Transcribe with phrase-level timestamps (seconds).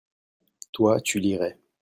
[0.71, 1.59] toi, tu lirais.